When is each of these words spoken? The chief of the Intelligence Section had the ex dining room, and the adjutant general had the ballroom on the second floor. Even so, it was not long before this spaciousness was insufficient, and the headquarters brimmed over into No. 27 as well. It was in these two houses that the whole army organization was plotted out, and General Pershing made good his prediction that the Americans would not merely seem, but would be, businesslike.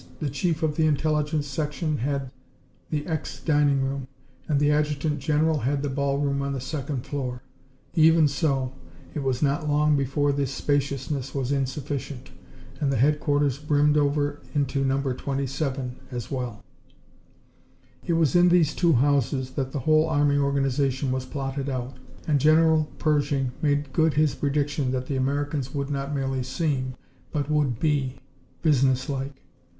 The 0.19 0.31
chief 0.31 0.63
of 0.63 0.77
the 0.77 0.87
Intelligence 0.87 1.45
Section 1.45 1.99
had 1.99 2.31
the 2.89 3.05
ex 3.05 3.39
dining 3.39 3.81
room, 3.83 4.07
and 4.47 4.59
the 4.59 4.71
adjutant 4.71 5.19
general 5.19 5.59
had 5.59 5.83
the 5.83 5.89
ballroom 5.91 6.41
on 6.41 6.53
the 6.53 6.59
second 6.59 7.05
floor. 7.05 7.43
Even 7.93 8.27
so, 8.27 8.73
it 9.13 9.21
was 9.21 9.43
not 9.43 9.69
long 9.69 9.95
before 9.95 10.31
this 10.31 10.51
spaciousness 10.51 11.35
was 11.35 11.51
insufficient, 11.51 12.31
and 12.79 12.91
the 12.91 12.97
headquarters 12.97 13.59
brimmed 13.59 13.95
over 13.95 14.39
into 14.55 14.83
No. 14.83 14.99
27 14.99 15.97
as 16.09 16.31
well. 16.31 16.63
It 18.03 18.13
was 18.13 18.35
in 18.35 18.49
these 18.49 18.73
two 18.73 18.93
houses 18.93 19.51
that 19.51 19.71
the 19.71 19.81
whole 19.81 20.09
army 20.09 20.35
organization 20.37 21.11
was 21.11 21.27
plotted 21.27 21.69
out, 21.69 21.97
and 22.27 22.39
General 22.39 22.89
Pershing 22.97 23.51
made 23.61 23.93
good 23.93 24.15
his 24.15 24.33
prediction 24.33 24.89
that 24.93 25.05
the 25.05 25.15
Americans 25.15 25.75
would 25.75 25.91
not 25.91 26.15
merely 26.15 26.41
seem, 26.41 26.95
but 27.31 27.51
would 27.51 27.79
be, 27.79 28.15
businesslike. 28.63 29.43